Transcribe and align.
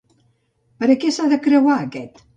Per 0.83 0.89
a 0.93 0.95
què 1.05 1.13
s'ha 1.19 1.29
de 1.35 1.41
creuar 1.45 1.77
aquest? 1.87 2.25